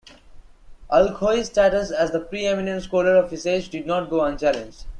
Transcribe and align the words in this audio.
Al-Khoei's 0.89 1.45
status 1.45 1.91
as 1.91 2.09
the 2.09 2.19
pre-eminent 2.21 2.81
scholar 2.81 3.15
of 3.17 3.29
his 3.29 3.45
age 3.45 3.69
did 3.69 3.85
not 3.85 4.09
go 4.09 4.21
unchallenged. 4.21 4.85